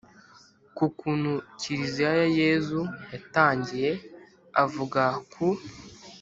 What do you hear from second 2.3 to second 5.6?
yezu yatangiye, avuga ku